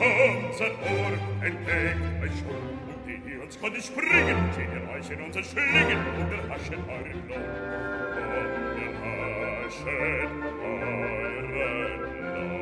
Unser 0.00 0.70
Ohr 0.70 1.12
entdeckt 1.42 2.22
euch 2.22 2.38
schon, 2.38 2.54
und 2.86 3.02
die, 3.04 3.36
uns 3.36 3.58
konnten 3.60 3.82
springen, 3.82 4.38
ihr 4.56 4.88
euch 4.94 5.10
in 5.10 5.20
unseren 5.22 5.42
Schlingen 5.42 5.98
und 6.16 6.32
erhaschen 6.32 6.84
euren 6.88 7.28
Lohn. 7.28 7.42
Und 8.14 8.52
erhaschen 8.94 10.42
euren 10.62 11.46
Lohn. 12.22 12.58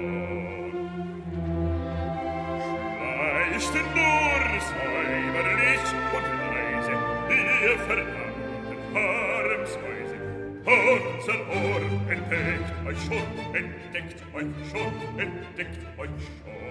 Schleicht 3.59 3.89
nur 3.95 4.43
säuberlich 4.69 5.87
und 6.17 6.27
leise, 6.53 6.95
ihr 7.31 7.77
verdammten 7.87 8.81
Harmsweise. 8.95 10.17
Unser 10.65 11.39
Ohr 11.51 11.85
entdeckt 12.11 12.71
euch 12.87 13.01
schon, 13.05 13.29
entdeckt 13.55 14.21
euch 14.35 14.53
schon, 14.71 14.93
entdeckt 15.19 15.83
euch 15.99 16.09
schon. 16.09 16.66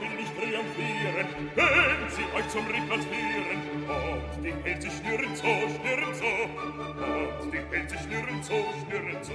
will 0.00 0.16
nicht 0.16 0.34
triumphieren, 0.36 1.26
wenn 1.54 2.10
sie 2.10 2.26
euch 2.36 2.48
zum 2.48 2.66
Ritter 2.66 2.98
führen. 3.08 3.60
Und 3.88 4.44
die 4.44 4.52
Pilze 4.52 4.88
schnürren 4.90 5.34
so, 5.34 5.42
schnürren 5.44 6.14
so, 6.14 7.42
und 7.42 7.52
die 7.52 7.58
Pilze 7.58 7.96
schnürren 7.98 8.42
so, 8.42 8.54
schnürren 8.86 9.22
so. 9.22 9.32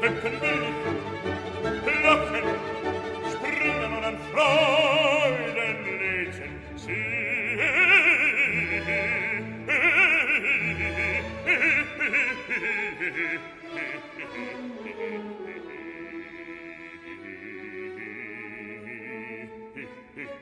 wenn 0.00 0.22
will 0.22 0.38
ich, 0.42 1.51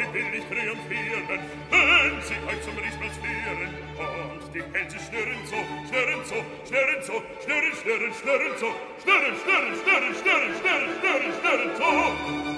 damit 0.00 0.14
will 0.14 0.34
ich 0.34 0.44
triumphieren, 0.48 1.40
wenn 1.70 2.22
sie 2.22 2.34
gleich 2.34 2.62
zum 2.62 2.76
Riesmann 2.78 3.10
sphären. 3.12 3.70
Und 4.00 4.54
die 4.54 4.62
Hänse 4.72 4.98
schnürren 4.98 5.44
so, 5.44 5.60
schnürren 5.88 6.24
so, 6.24 6.36
schnürren 6.66 7.02
so, 7.02 7.22
schnürren, 7.44 7.74
schnürren, 7.80 8.12
schnürren 8.16 8.54
so, 8.56 8.68
schnürren, 9.02 9.34
schnürren, 9.40 9.74
schnürren, 9.80 10.14
schnürren, 10.20 10.52
schnürren, 10.56 10.90
schnürren, 10.96 11.32
schnürren 11.36 11.72
so. 11.76 11.90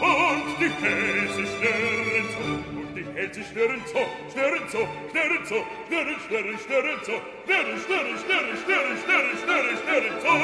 Und 0.07 0.47
die 0.61 0.70
Hänse 0.82 1.43
schnürren 1.53 2.26
so, 2.32 2.43
und 2.78 2.95
die 2.95 3.07
Hänse 3.14 3.43
schnürren 3.43 3.82
so, 3.90 4.03
schnürren 4.30 4.66
so, 4.70 4.80
schnürren 5.11 5.45
so, 5.45 5.59
schnürren, 5.88 6.18
schnürren, 6.26 6.59
schnürren 6.62 7.01
so, 7.03 7.14
schnürren, 7.45 7.78
schnürren, 7.82 8.18
schnürren, 8.22 8.55
schnürren, 8.62 8.97
schnürren, 9.03 9.36
schnürren, 9.43 9.76
schnürren 9.82 10.16
so. 10.22 10.34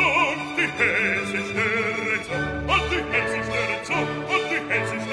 Und 0.00 0.40
die 0.56 0.68
Hänse 0.80 1.38
schnürren 1.44 2.22
so, 2.24 2.34
und 2.72 2.84
die 2.88 3.02
Hänse 3.12 3.38
schnürren 3.44 3.84
so, 3.84 3.92
und 3.92 4.44
die 4.48 4.60
Hänse 4.72 4.96
schnürren 4.96 5.08
so, 5.08 5.11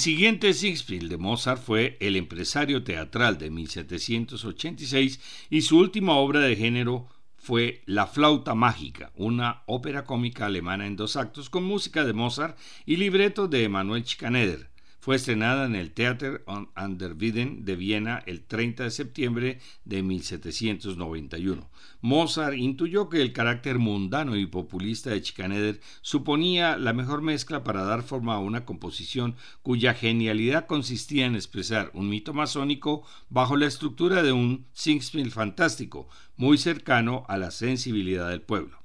El 0.00 0.04
siguiente 0.04 0.54
Sixfield 0.54 1.10
de 1.10 1.18
Mozart 1.18 1.62
fue 1.62 1.98
El 2.00 2.16
empresario 2.16 2.82
teatral 2.82 3.36
de 3.36 3.50
1786 3.50 5.20
y 5.50 5.60
su 5.60 5.76
última 5.76 6.14
obra 6.14 6.40
de 6.40 6.56
género 6.56 7.06
fue 7.36 7.82
La 7.84 8.06
flauta 8.06 8.54
mágica, 8.54 9.12
una 9.14 9.62
ópera 9.66 10.06
cómica 10.06 10.46
alemana 10.46 10.86
en 10.86 10.96
dos 10.96 11.16
actos 11.16 11.50
con 11.50 11.64
música 11.64 12.06
de 12.06 12.14
Mozart 12.14 12.58
y 12.86 12.96
libreto 12.96 13.46
de 13.46 13.64
Emanuel 13.64 14.06
Schikaneder. 14.06 14.69
Fue 15.10 15.16
estrenada 15.16 15.66
en 15.66 15.74
el 15.74 15.90
Theater 15.90 16.44
an 16.46 16.96
der 16.96 17.14
Wieden 17.14 17.64
de 17.64 17.74
Viena 17.74 18.22
el 18.26 18.44
30 18.44 18.84
de 18.84 18.90
septiembre 18.92 19.58
de 19.84 20.04
1791. 20.04 21.68
Mozart 22.00 22.56
intuyó 22.56 23.08
que 23.08 23.20
el 23.20 23.32
carácter 23.32 23.80
mundano 23.80 24.36
y 24.36 24.46
populista 24.46 25.10
de 25.10 25.18
Schikaneder 25.18 25.80
suponía 26.00 26.76
la 26.76 26.92
mejor 26.92 27.22
mezcla 27.22 27.64
para 27.64 27.82
dar 27.82 28.04
forma 28.04 28.34
a 28.34 28.38
una 28.38 28.64
composición 28.64 29.34
cuya 29.62 29.94
genialidad 29.94 30.68
consistía 30.68 31.26
en 31.26 31.34
expresar 31.34 31.90
un 31.92 32.08
mito 32.08 32.32
masónico 32.32 33.04
bajo 33.30 33.56
la 33.56 33.66
estructura 33.66 34.22
de 34.22 34.30
un 34.30 34.68
Singspiel 34.74 35.32
fantástico, 35.32 36.08
muy 36.36 36.56
cercano 36.56 37.24
a 37.26 37.36
la 37.36 37.50
sensibilidad 37.50 38.30
del 38.30 38.42
pueblo. 38.42 38.78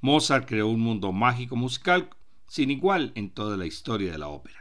Mozart 0.00 0.48
creó 0.48 0.68
un 0.68 0.80
mundo 0.80 1.12
mágico 1.12 1.56
musical 1.56 2.08
sin 2.46 2.70
igual 2.70 3.12
en 3.16 3.28
toda 3.28 3.58
la 3.58 3.66
historia 3.66 4.10
de 4.10 4.16
la 4.16 4.28
ópera. 4.28 4.57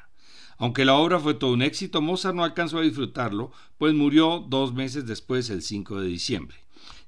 Aunque 0.57 0.85
la 0.85 0.95
obra 0.95 1.19
fue 1.19 1.35
todo 1.35 1.53
un 1.53 1.61
éxito, 1.61 2.01
Mozart 2.01 2.35
no 2.35 2.43
alcanzó 2.43 2.79
a 2.79 2.83
disfrutarlo, 2.83 3.51
pues 3.77 3.93
murió 3.93 4.43
dos 4.47 4.73
meses 4.73 5.05
después, 5.05 5.49
el 5.49 5.61
5 5.61 6.01
de 6.01 6.07
diciembre. 6.07 6.57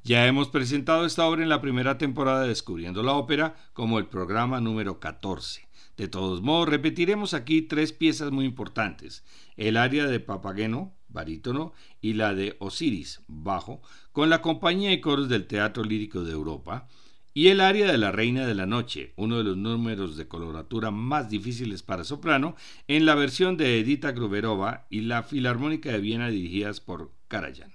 Ya 0.04 0.28
hemos 0.28 0.50
presentado 0.50 1.06
esta 1.06 1.26
obra 1.26 1.44
en 1.44 1.50
la 1.50 1.62
primera 1.62 1.98
temporada 1.98 2.44
de 2.44 2.50
Descubriendo 2.50 3.04
la 3.04 3.14
Ópera 3.14 3.56
como 3.74 4.00
el 4.00 4.06
programa 4.06 4.62
número 4.62 5.00
14. 5.00 5.68
De 5.98 6.08
todos 6.08 6.42
modos, 6.42 6.70
repetiremos 6.70 7.34
aquí 7.34 7.62
tres 7.62 7.92
piezas 7.92 8.32
muy 8.32 8.46
importantes. 8.46 9.24
El 9.58 9.76
área 9.76 10.06
de 10.08 10.22
Papageno, 10.22 10.94
barítono, 11.10 11.74
y 12.00 12.14
la 12.14 12.34
de 12.34 12.56
Osiris, 12.60 13.22
bajo, 13.28 13.82
con 14.14 14.30
la 14.30 14.42
compañía 14.42 14.94
y 14.94 15.02
coros 15.02 15.28
del 15.28 15.48
Teatro 15.48 15.84
Lírico 15.84 16.24
de 16.24 16.32
Europa, 16.32 16.88
y 17.40 17.48
el 17.48 17.62
área 17.62 17.90
de 17.90 17.98
la 17.98 18.12
Reina 18.12 18.46
de 18.46 18.54
la 18.54 18.66
Noche, 18.66 19.14
uno 19.16 19.38
de 19.38 19.46
los 19.46 19.56
números 19.56 20.18
de 20.18 20.28
coloratura 20.28 20.92
más 20.92 21.30
difíciles 21.30 21.84
para 21.84 22.04
soprano, 22.04 22.58
en 22.90 23.06
la 23.06 23.16
versión 23.16 23.56
de 23.56 23.80
Edita 23.80 24.12
Gruberova 24.12 24.88
y 24.90 25.04
la 25.04 25.24
Filarmónica 25.24 25.90
de 25.90 26.02
Viena 26.02 26.28
dirigidas 26.28 26.82
por 26.82 27.14
Karajan. 27.30 27.72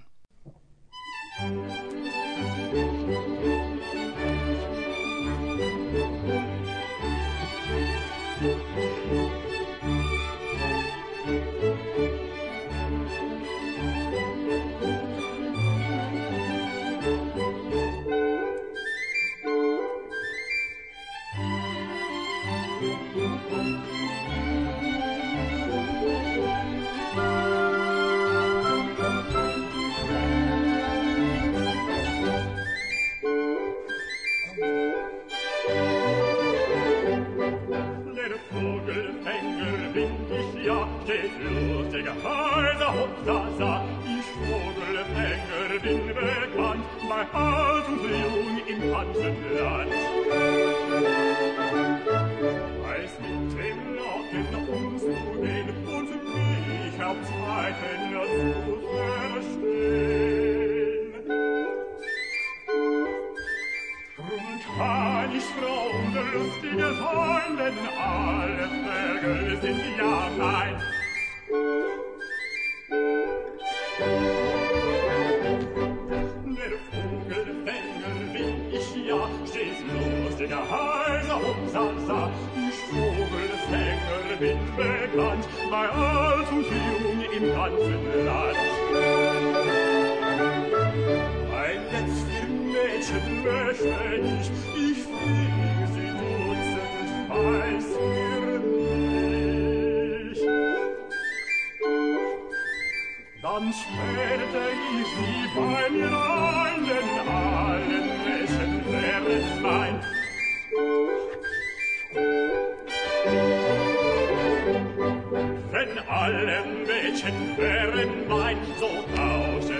Menschen 117.25 117.57
wären 117.57 118.29
mein, 118.29 118.57
so 118.79 118.89
tausche 119.16 119.75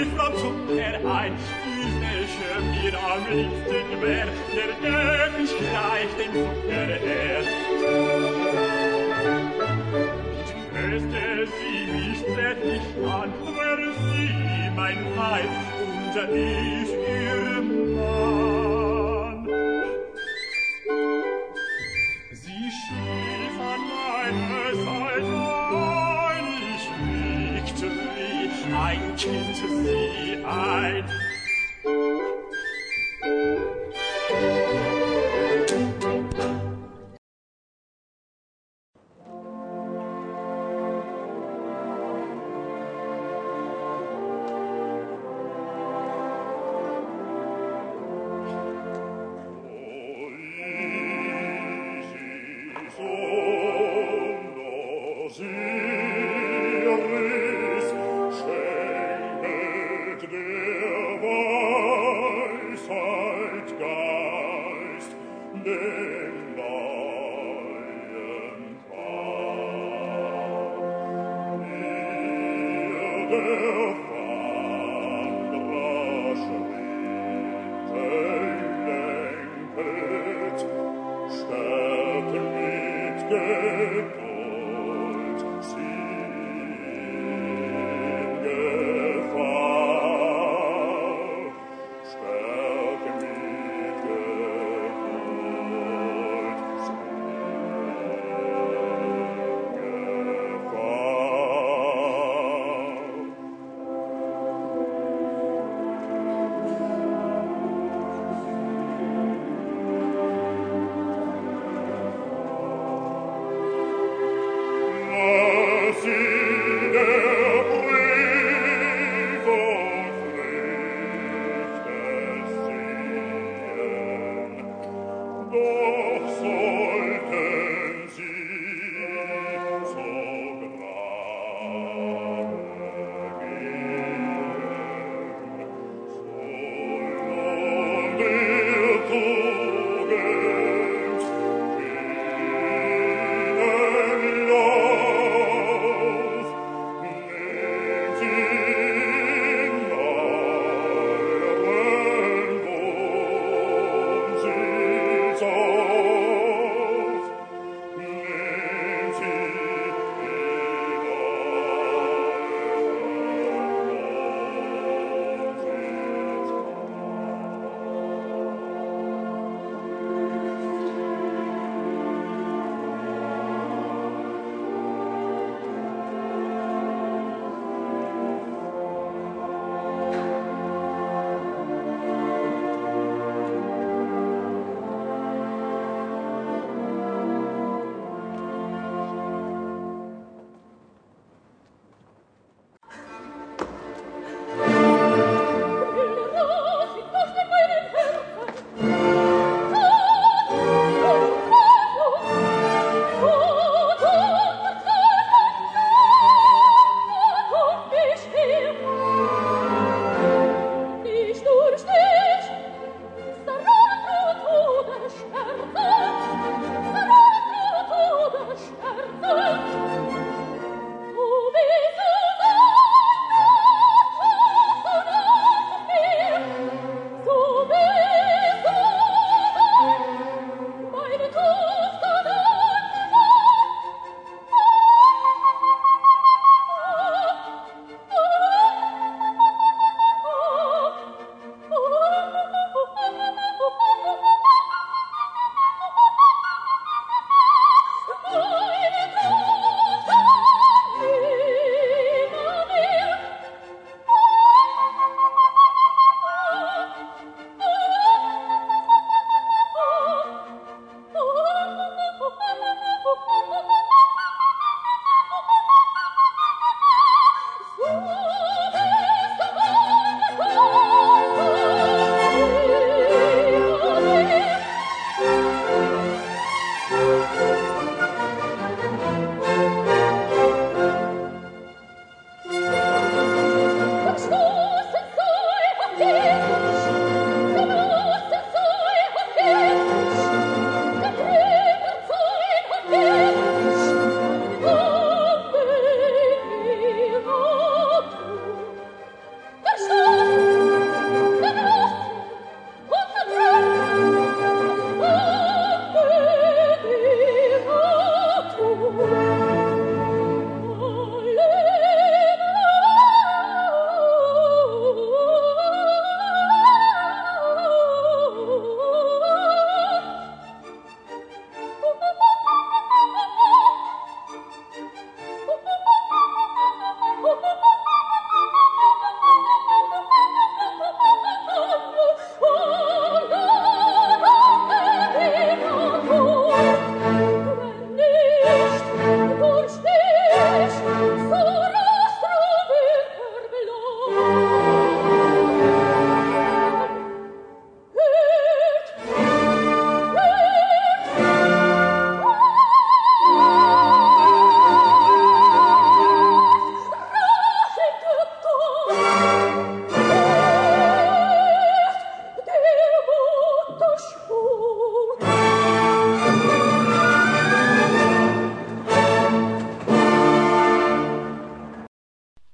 ich 0.00 0.08
vom 0.16 0.34
Zucker 0.36 1.12
ein, 1.14 1.32
die 1.64 1.90
welche 2.00 2.50
mir 2.70 2.98
am 2.98 3.22
liebsten 3.30 4.02
wär, 4.02 4.26
der 4.54 4.70
gäb 4.82 5.32
ich 5.44 5.54
gleich 5.58 6.10
dem 6.18 6.32
Zucker 6.32 6.90
her. 7.04 7.42
Ich 10.44 10.90
müsste 10.90 11.22
sie 11.46 11.80
mich 11.92 12.20
zärtlich 12.34 12.86
an, 13.06 13.32
wär 13.54 13.80
sie 13.94 14.70
mein 14.74 15.00
Weib, 15.16 15.52
unser 16.06 16.32
Ich 16.32 16.97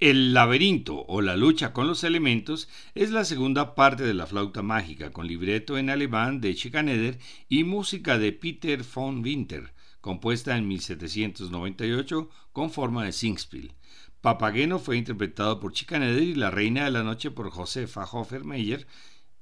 El 0.05 0.35
laberinto 0.35 1.07
o 1.09 1.23
la 1.23 1.35
lucha 1.35 1.73
con 1.73 1.87
los 1.87 2.05
elementos 2.05 2.69
es 2.95 3.11
la 3.11 3.25
segunda 3.25 3.75
parte 3.75 4.03
de 4.03 4.13
la 4.13 4.27
flauta 4.27 4.61
mágica 4.61 5.13
con 5.13 5.27
libreto 5.27 5.79
en 5.79 5.89
alemán 5.89 6.43
de 6.43 6.53
Schikaneder 6.53 7.19
y 7.49 7.65
música 7.65 8.19
de 8.19 8.33
Peter 8.33 8.85
von 8.95 9.25
Winter, 9.25 9.73
compuesta 10.03 10.59
en 10.59 10.69
1798 10.69 12.29
con 12.53 12.71
forma 12.71 13.03
de 13.05 13.13
singspiel. 13.13 13.73
Papageno 14.21 14.79
fue 14.79 14.99
interpretado 14.99 15.59
por 15.59 15.73
Schikaneder 15.73 16.23
y 16.23 16.35
La 16.35 16.51
Reina 16.51 16.85
de 16.85 16.91
la 16.91 17.03
Noche 17.03 17.31
por 17.31 17.49
Josefa 17.49 18.05
Hofer-Meyer, 18.05 18.87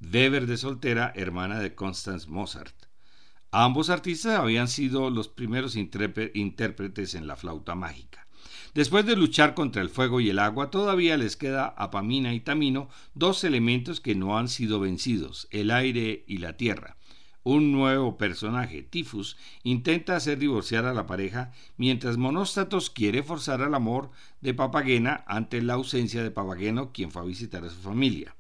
Weber 0.00 0.46
de 0.46 0.56
soltera, 0.58 1.12
hermana 1.16 1.58
de 1.58 1.74
Constance 1.74 2.30
Mozart. 2.30 2.86
Ambos 3.50 3.90
artistas 3.90 4.38
habían 4.38 4.68
sido 4.68 5.10
los 5.10 5.26
primeros 5.26 5.74
intérpretes 5.74 7.16
en 7.16 7.26
la 7.26 7.34
flauta 7.34 7.74
mágica. 7.74 8.22
Después 8.74 9.05
de 9.05 9.16
luchar 9.16 9.55
contra 9.55 9.82
el 9.82 9.90
fuego 9.90 10.20
y 10.20 10.30
el 10.30 10.38
agua, 10.38 10.70
todavía 10.70 11.16
les 11.16 11.36
queda 11.36 11.66
a 11.66 11.90
Pamina 11.90 12.32
y 12.32 12.40
Tamino 12.40 12.88
dos 13.14 13.45
elementos 13.45 14.01
que 14.01 14.14
no 14.14 14.38
han 14.38 14.49
sido 14.49 14.80
vencidos, 14.80 15.49
el 15.51 15.70
aire 15.70 16.24
y 16.26 16.38
la 16.38 16.57
tierra. 16.57 16.97
Un 17.45 17.72
nuevo 17.72 18.16
personaje, 18.16 18.82
Tifus, 18.82 19.36
intenta 19.64 20.14
hacer 20.14 20.38
divorciar 20.38 20.84
a 20.84 20.95
la 20.95 21.07
pareja, 21.07 21.51
mientras 21.76 22.16
Monóstatos 22.16 22.88
quiere 22.88 23.24
forzar 23.24 23.62
al 23.62 23.74
amor 23.74 24.11
de 24.40 24.55
Papagena 24.55 25.24
ante 25.26 25.61
la 25.61 25.74
ausencia 25.74 26.22
de 26.22 26.30
Papageno, 26.30 26.93
quien 26.93 27.11
fue 27.11 27.22
a 27.22 27.26
visitar 27.26 27.64
a 27.64 27.70
su 27.70 27.80
familia. 27.80 28.36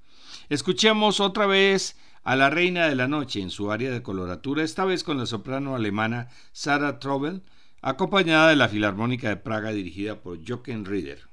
Escuchemos 0.48 1.18
otra 1.18 1.46
vez 1.46 1.96
a 2.22 2.36
la 2.36 2.48
Reina 2.48 2.86
de 2.86 2.94
la 2.94 3.08
Noche 3.08 3.40
en 3.40 3.50
su 3.50 3.72
área 3.72 3.90
de 3.90 4.02
coloratura, 4.02 4.62
esta 4.62 4.84
vez 4.84 5.02
con 5.02 5.18
la 5.18 5.26
soprano 5.26 5.74
alemana 5.74 6.28
Sarah 6.52 7.00
Trobel, 7.00 7.42
acompañada 7.82 8.50
de 8.50 8.56
la 8.56 8.68
Filarmónica 8.68 9.28
de 9.28 9.36
Praga 9.36 9.72
dirigida 9.72 10.22
por 10.22 10.38
Jochen 10.48 10.84
Rieder. 10.84 11.31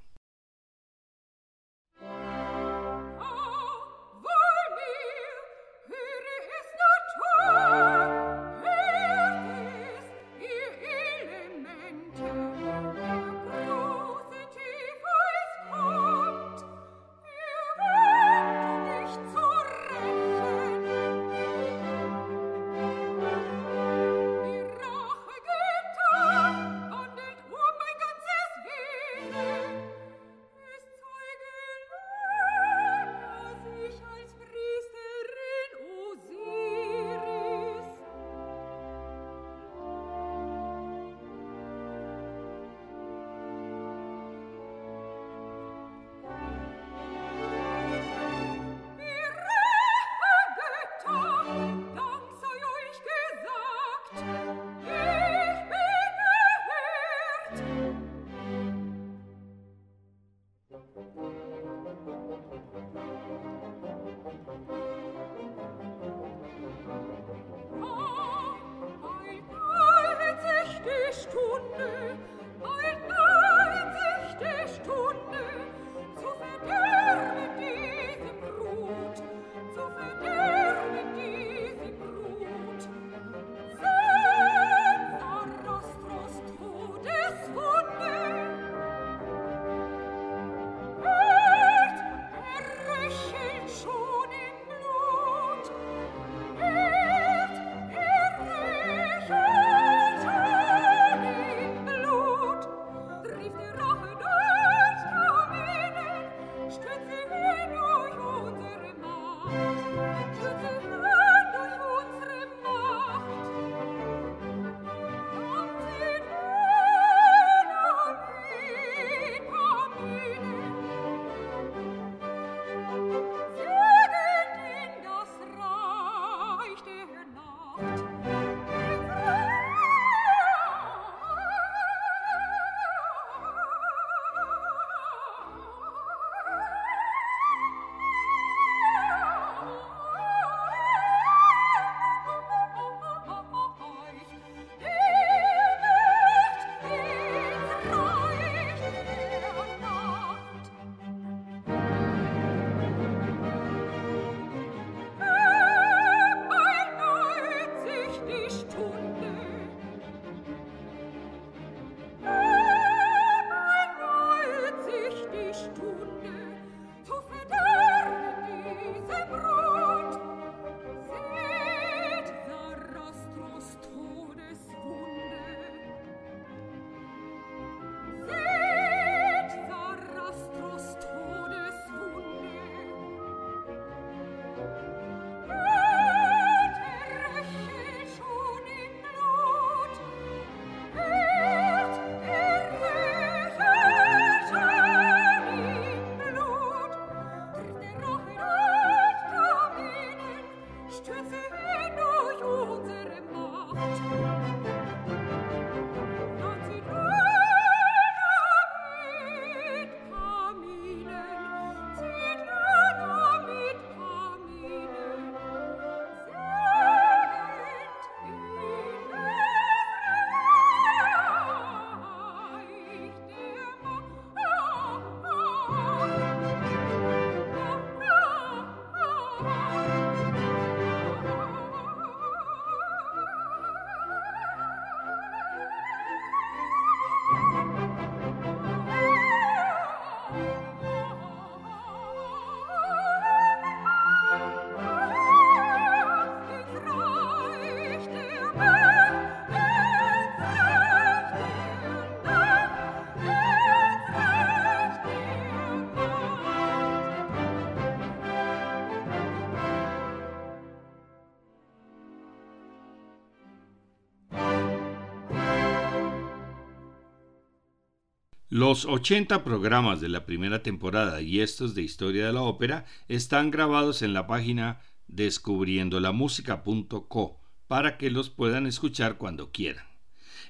Los 268.60 268.84
80 268.84 269.46
programas 269.46 270.02
de 270.02 270.10
la 270.10 270.26
primera 270.26 270.62
temporada 270.62 271.22
y 271.22 271.40
estos 271.40 271.76
de 271.76 271.82
historia 271.82 272.26
de 272.26 272.34
la 272.34 272.42
ópera 272.42 272.84
están 273.08 273.52
grabados 273.52 274.02
en 274.02 274.14
la 274.14 274.28
página 274.28 274.82
descubriendolamusica.co 275.08 277.40
para 277.68 277.98
que 277.98 278.12
los 278.12 278.30
puedan 278.30 278.68
escuchar 278.68 279.18
cuando 279.18 279.54
quieran. 279.54 279.86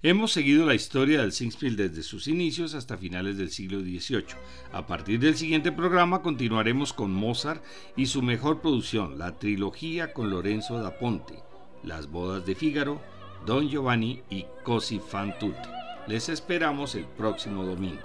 Hemos 0.01 0.32
seguido 0.32 0.66
la 0.66 0.74
historia 0.74 1.22
del 1.22 1.34
Singspiel 1.34 1.76
desde 1.76 2.01
sus 2.01 2.28
inicios 2.28 2.74
hasta 2.74 2.97
finales 2.97 3.38
del 3.38 3.51
siglo 3.51 3.82
XVIII. 3.82 4.26
A 4.72 4.88
partir 4.88 5.20
del 5.20 5.38
siguiente 5.38 5.72
programa 5.72 6.24
continuaremos 6.24 6.93
con 6.93 7.14
Mozart 7.14 7.64
y 7.95 8.07
su 8.07 8.24
mejor 8.24 8.60
producción, 8.60 9.20
la 9.20 9.38
trilogía 9.38 10.14
con 10.14 10.32
Lorenzo 10.32 10.82
da 10.82 10.97
Ponte, 10.97 11.43
Las 11.84 12.10
bodas 12.10 12.43
de 12.43 12.55
Fígaro, 12.55 13.03
Don 13.45 13.70
Giovanni 13.70 14.24
y 14.32 14.47
Cosi 14.64 14.97
fan 14.97 15.38
tutte. 15.38 15.78
Les 16.10 16.28
esperamos 16.28 16.95
el 16.95 17.05
próximo 17.05 17.64
domingo. 17.64 18.01